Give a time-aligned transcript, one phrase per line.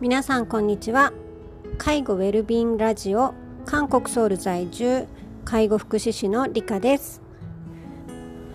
[0.00, 1.12] 皆さんこんにちは。
[1.76, 5.08] 介護ウェルビーンラジオ韓国ソウル在住
[5.44, 7.20] 介護福祉士の理香です。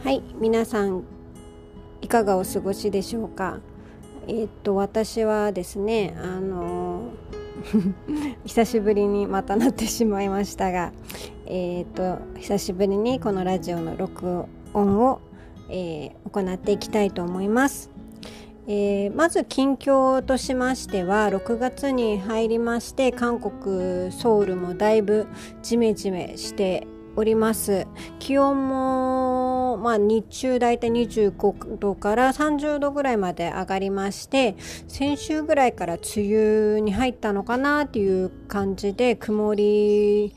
[0.06, 1.04] はい皆さん
[2.02, 3.60] いかがお過ごしでしょうか？
[4.26, 7.12] えー、っと私はですねあの
[8.46, 10.94] 久しぶりにまたなってしまいましたが
[11.46, 15.20] えー、っと久しぶりにこのラジオの録音を、
[15.68, 17.93] えー、行っていきたいと思います。
[18.66, 25.28] えー、まず近況としましては6月に入りまして韓国ソウルもだいぶ
[25.62, 27.86] ジメジメしております。
[28.20, 34.56] 気温も、まあ、日中だいたい25度から30度ぐらいまで上がりまして
[34.88, 40.34] 先週ぐらいから梅雨に入ったのかなっていう感じで曇り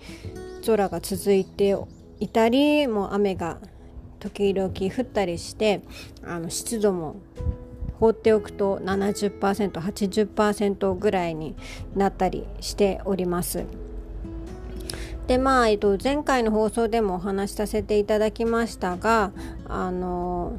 [0.67, 1.77] 空が続いて
[2.21, 3.59] いたりもう雨が
[4.19, 5.83] 時々降ったりして
[6.25, 7.17] あの湿度も
[7.99, 11.57] 放っておくと 70%80% ぐらいに
[11.95, 13.65] なったりしております。
[15.27, 19.33] でまあ、えっと、前回の放送でもお話しさせていただきましたが
[19.69, 20.57] あの、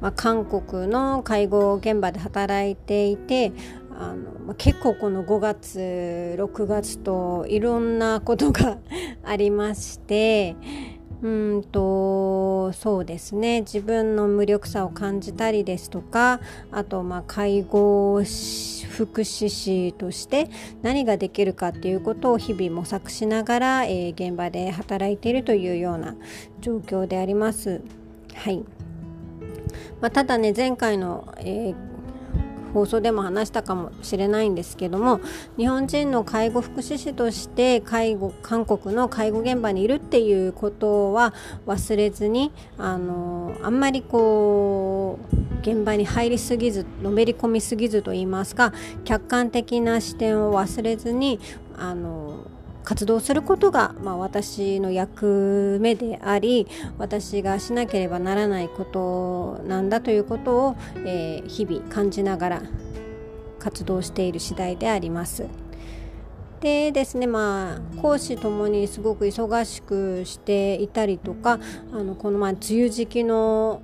[0.00, 3.52] まあ、韓国の介護現場で働いていて
[3.98, 8.78] あの、まあ、結構この5月6月といろんなことが
[9.22, 10.56] ありまして
[11.20, 20.48] うんとそうですね自分の無力さを感じたりですとかあとまあ介護福祉士として
[20.82, 26.14] 何ができるかっていうことを日々模索しながら、えー、現場で働いているというような
[26.60, 27.80] 状況であります。
[28.34, 28.64] はい
[30.00, 31.97] まあ、ただね前回の、えー
[32.72, 35.20] 放送でも話したかもしれないんですけども
[35.56, 41.34] 日本人の介護福祉士として介護韓国の介護現場にいるっていうことは
[41.66, 48.72] 忘れずにあのあんまりこう現場に入りすぎずのめり込みすぎずと言いますか
[49.04, 51.40] 客観的な視点を忘れずに
[51.76, 52.44] あの
[52.88, 56.66] 活動することが、まあ、私の役目であり
[56.96, 62.62] 私がしなければならないことなんだということを、えー、日々感じながら
[63.58, 65.44] 活動している次第であります。
[66.60, 71.60] でですねまあ講師ともにすごく忙しくしていたりとか
[71.92, 73.82] あのこのまあ梅雨時期の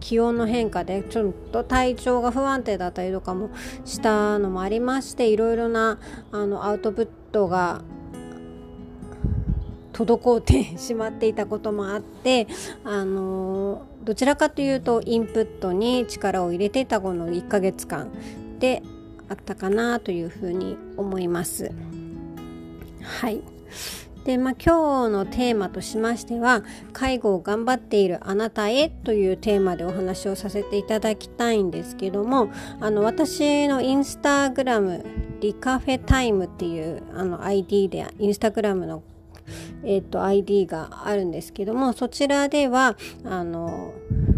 [0.00, 3.48] 気温の変化でちょっと体調が不安定だったりとかも
[3.86, 5.98] したのもありましていろいろな
[6.30, 7.82] あのアウトプットが
[9.94, 12.46] 滞ってしまっていたこともあって
[12.84, 18.10] あのどちらかというとインプットに力を入れていたこの1ヶ月間
[18.58, 18.82] で
[19.28, 21.72] あったかなというふうに思います。
[23.02, 23.40] はい
[24.24, 32.50] で、まあ、今日のテーマとしましては介護を頑張っているあなたへというテーマでお話をさせていただきたいんですけども
[32.80, 35.04] あの私のインスタグラム
[35.40, 39.02] リカフェタイムっていうあの ID でインスタグラムの
[39.82, 43.94] えーと、ID があるんですけどもそちらではあの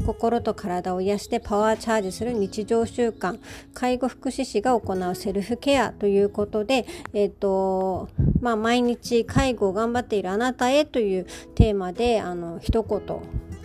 [0.07, 3.39] 心と体を癒してパワーチャージする日常習慣
[3.75, 8.09] 介護福祉士が行うセルフケアということで、えーと
[8.41, 13.01] まあ、毎日介護を頑張っているあなたへというテーマであの一言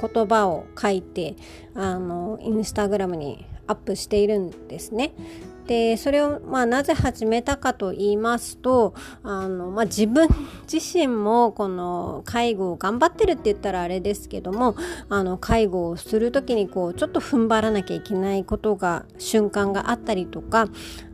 [0.10, 1.36] 言葉を書いて
[1.76, 5.14] あのインスタグラムにアップしているんですね。
[5.68, 8.94] でそれを、まあ、なぜ始めたかと言いますと
[9.24, 10.28] あの、まあ、自分
[10.72, 14.76] 自身もこの介護を頑張ってるって言ったらあれですけども
[15.08, 20.68] あの介護をする時にこうちょっと踏ん張らなきゃいけないことが瞬間があったりとか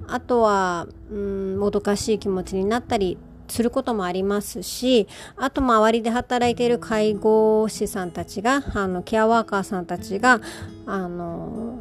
[0.07, 3.17] あとはうんもどかしい気持ちになったり
[3.49, 10.41] することもありますしあと周りで働いている介護士さんたちがあのケアワーカーさんたちが
[10.85, 11.76] あの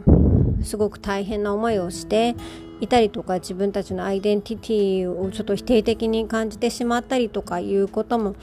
[0.63, 2.35] すごく大変な思いをして
[2.81, 8.37] いたりとか自分たちのアイデンティティをちょっと否定的に感じてしまったりとかいうことも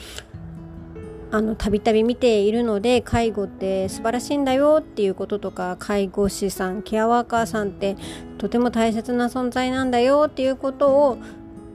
[1.32, 7.96] あのたびたび見ているので介護って素晴らしいんだよっていうこととか介護士さんケアワーカーさんって
[8.38, 11.18] とても大切な存在なんだよっていうことを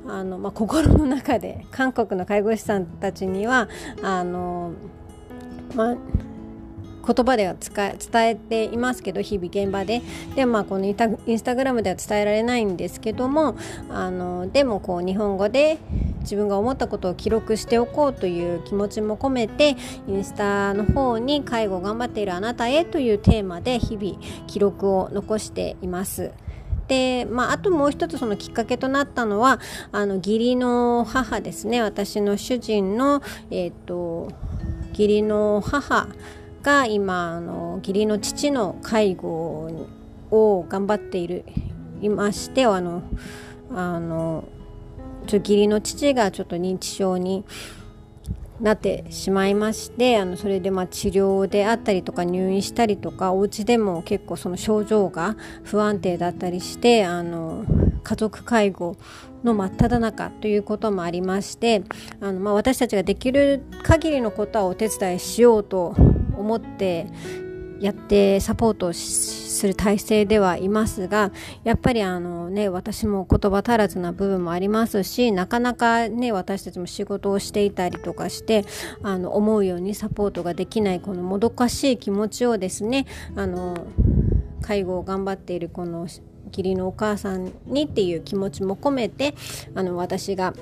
[0.06, 3.69] あの、まあ、心の中で韓国の介護士さんたちには
[4.00, 4.73] あの、
[5.75, 5.96] まあ
[7.08, 10.02] 言葉では伝えていますけど日々現場で
[10.34, 13.56] でまあこのインスタグラムでは伝えられないんですけども
[13.88, 15.78] あのでもこう日本語で
[16.20, 19.76] 自分が思ったことを記録しておこうという気持ちも込めて
[20.06, 26.32] インスタの方に介護頑張っているあなたへというテーマで日々記録を残しています。
[26.88, 29.60] で、まあ、あともう一つそのきっかけとなったのは
[29.93, 34.32] あの義理の母ですね私の主人の、えーと
[34.99, 36.08] 義理の母
[36.62, 39.88] が今あの義理の父の介護
[40.31, 41.44] を頑張っている
[42.00, 43.02] いましてあの
[43.70, 44.44] あの
[45.31, 47.44] 義理の父がちょっと認知症に
[48.60, 57.64] なってしまいましてあのそれでまあ治療であったりとか入院したりとかお家でも結構その症状が不安定だったりしてあの
[58.02, 58.96] 家族介護
[59.44, 61.84] の真っ只中ということもありまして
[62.20, 65.94] あの、まあ、私たちができる限りのことはお手伝いしようと
[66.38, 67.06] 思って
[67.81, 71.31] やってサポートする体制ではいますが
[71.62, 78.64] やっぱりあのね私も言葉足らずな部分もありますしなかなかね私たちも仕事をしていたりとかして
[79.02, 83.06] あの思うようにサポートができないこのもどかしい気持ちをですね
[83.37, 83.87] あの
[84.61, 86.08] 介護を頑張っているこの
[86.49, 89.34] 義理のお母さんにっていう気持ちも込めて
[89.75, 90.52] あの私が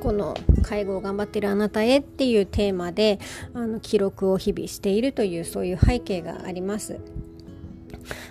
[0.00, 3.18] この介護を頑張ってるあなたへっていうテーマで
[3.54, 7.00] あの記録を日々しているというそういう背景があります。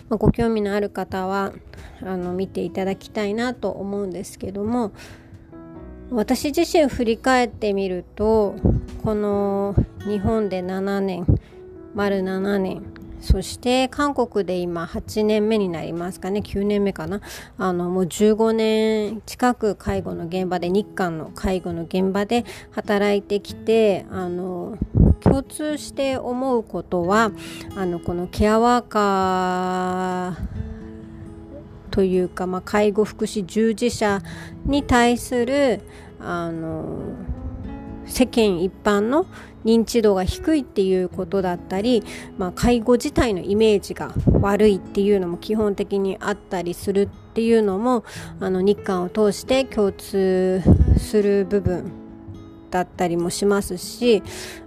[0.09, 1.53] まあ、ご興味のある方は
[2.01, 4.91] あの見ていただきたいなと思うんですけども
[6.11, 8.55] 私自身振り返ってみると
[9.03, 9.75] この
[10.07, 11.25] 日本で7年
[11.93, 12.83] 丸7年
[13.21, 16.39] そして韓国で今8年目になりますかね。
[16.39, 17.21] 9年目かな。
[17.57, 24.77] あのもう15年近く介護の現場で日韓の介護の現場で働いてきてあの
[25.19, 27.31] 共通して思うことは
[27.75, 30.69] あのこのケアワーカー
[31.91, 34.21] というか、まあ、介護福祉従事者
[34.65, 35.81] に対する
[36.19, 37.13] あの
[38.09, 39.25] 世間一般の
[39.65, 42.03] 認知度が低いっていうことだったり、
[42.37, 48.03] まあ、介護自体のイメージが悪いっていうのも基本的にあったりするっていうのも
[48.39, 50.61] あの日韓を通して共通
[50.97, 51.91] する部分
[52.71, 54.21] だったりもしますし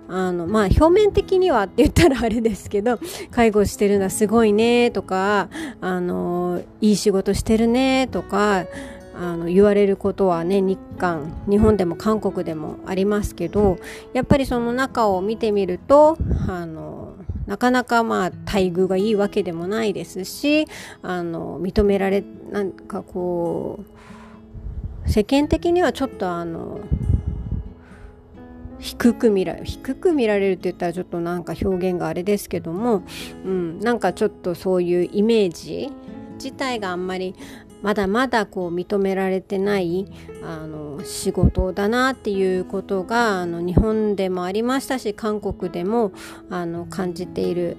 [0.08, 2.98] あのまあ表面的にはって言ったらあれですけど
[3.30, 5.48] 介護してるのはすごいねとか
[5.80, 8.66] あのいい仕事してるねとか
[9.14, 13.78] あの言われることはね日韓日本でも韓国でもありますけど
[14.12, 16.16] やっぱりその中を見てみると
[16.48, 17.14] あの
[17.46, 20.66] なかなかまあ待遇がいいわけでもないですし
[21.02, 23.84] あの認められなんかこ
[25.06, 26.80] う世間的にはちょっとあの
[28.78, 33.02] 低く見られ低く見られるって言ったらちょっとなんか表現があれですけども、
[33.44, 35.90] うん、なんかちょっとそういうイメージ
[36.34, 37.34] 自体があんまり
[37.82, 40.06] まだまだこう認められてない
[40.44, 46.12] あの仕事だなっていうことがあの日本でもありましたし韓国でも
[46.50, 47.76] あの感じている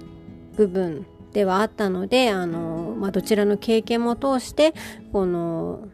[0.56, 4.74] 部分ではあったのであの、まあ、どちらの経験も通して
[5.12, 5.88] この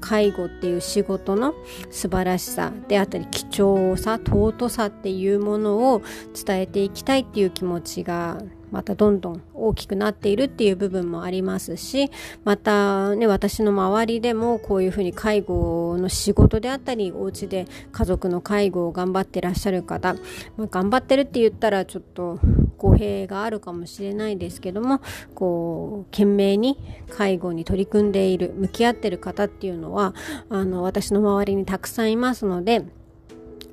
[0.00, 1.54] 介護っていう仕事の
[1.90, 6.02] 素晴らしさであったり貴重さ尊さっていうものを
[6.46, 8.38] 伝えていきたいっていう気持ちが
[8.70, 12.10] またどんどん大きくなっているっていう部分もありますし
[12.44, 20.14] またね私の周りでもこういうふうに介護の仕事であったりお家で家族の介護を頑張ってらっしゃる方、
[20.56, 22.38] まあ、頑張ってるって言ったらちょっと
[22.78, 25.00] 語弊があるかもしれないですけども
[25.34, 26.78] こう懸命に
[27.10, 30.14] 介護に取り組んでいる向き合ってる方っていうのは
[30.48, 32.84] あの私の周りにたくさんいますので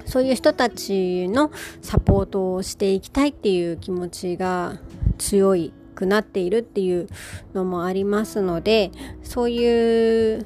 [0.08, 1.52] そういう人たちの
[1.82, 4.80] サポートをしていきたいっていう気持ちが
[5.18, 7.08] 強いくなっているっていう
[7.54, 8.92] のもありますので
[9.24, 10.44] そういう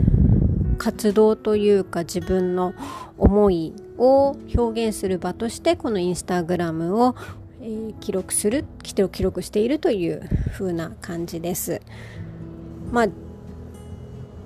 [0.78, 2.74] 活動というか自分の
[3.18, 7.16] 思いを表現する場としてこのインスタグラムを、
[7.62, 11.82] え、記録する記録しているという風な感じです。
[12.92, 13.08] まあ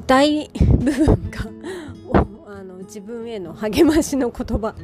[0.07, 1.45] 大部分が
[2.55, 4.75] あの自分への励ましの言葉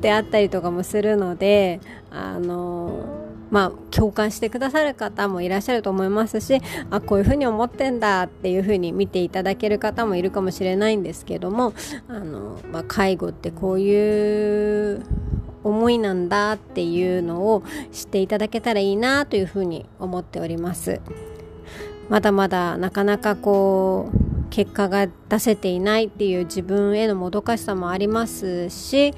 [0.00, 1.78] であったりとかもするので
[2.10, 3.04] あの
[3.50, 6.58] まあ共感してくださる方もいらっしゃると思いますし
[6.90, 11.74] あこういうふうに思ってんだっていうふうに見ていただける方もいるかもしれないんですけども
[12.08, 15.04] あの、まあ、介護ってこういう
[15.64, 21.02] 思いなんだっていうのを知っていただけたらいいなというふうに思っております。
[22.08, 29.14] まだまだなかなかこう結果が出せていないっていう自分へのもどかしさもありますし、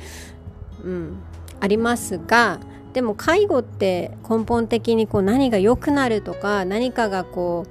[0.85, 1.17] うん、
[1.59, 2.61] ありますが
[2.93, 7.67] でも介護って根本的にこう何が良くなるとか何かがこ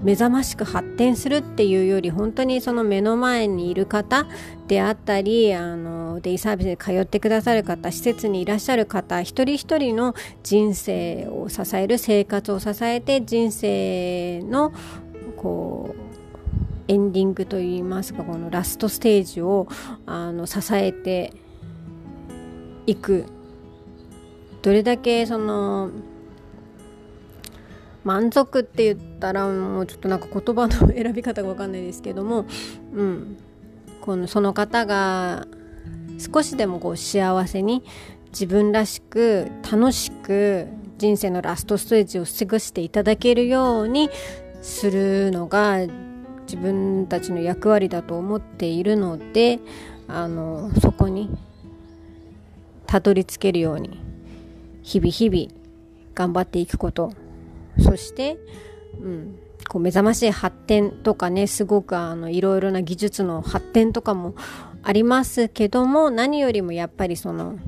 [0.00, 4.26] う目覚ましく発展するっていうより本当にその目の前にいる方
[4.68, 10.14] であったりあのデイサービスに通ってくださる方施設にいらっしゃる方一人一人の
[10.44, 14.72] 人生を支える生活を支えて人生の
[15.36, 16.01] こう
[16.88, 19.68] エンディングといいますかこのラストステージを
[20.06, 21.32] あの支えて
[22.86, 23.26] いく。
[24.62, 25.90] どれだけその
[28.04, 32.46] 満足って言ったらもうちょっとなんか言葉の選び方が分かんないですけども、
[32.94, 33.36] うん、
[34.00, 35.46] このその方が
[36.18, 37.84] 少しでもこう幸せに
[38.30, 44.10] 自分らしく楽しく人生のラストステージを過ごしていただけるように
[44.62, 45.78] するのが
[46.42, 49.60] 自分たちの役割だと思っているので
[50.08, 51.30] あのそこに
[52.86, 54.00] たどり着けるように
[54.82, 55.62] 日々日々
[56.14, 57.12] 頑張っていくこと。
[57.80, 58.36] そして、
[59.00, 64.34] うん、こう目覚ましい発展とかねすごくあのいろいろな技術の発展とかも
[64.82, 67.58] ありますけども何よりもやっぱりその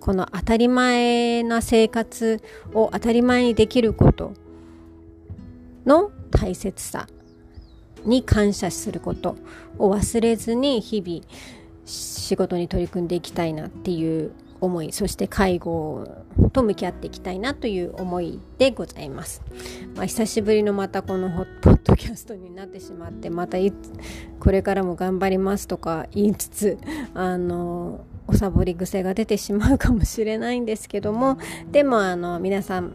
[0.00, 4.32] この当たり前な生活を当たり前にできること
[5.86, 7.06] の大切さ。
[8.04, 9.36] に感謝すること
[9.78, 11.22] を忘れずに日々
[11.84, 16.06] 仕事に取り組んでいきたいなっていう思いそして介護
[16.52, 19.42] と向き合っていきたいなという思いでございます、
[19.94, 23.72] まあ、久しぶりのまたこのポッドキャストになってしまってまたい
[24.40, 26.78] これからも頑張りますとか言いつつ
[27.14, 31.38] あのおサボり癖が出てしまうかもしれないんですけども。
[31.72, 32.92] でもあの皆さん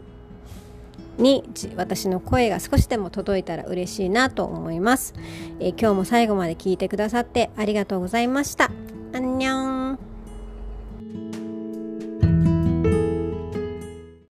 [1.18, 1.44] に
[1.76, 5.14] 私の声が少しでも届いたら嬉しいなと思います、
[5.60, 8.70] えー、今日も最後まで聞いてくださってありがとうございました。
[9.14, 9.83] アンニョン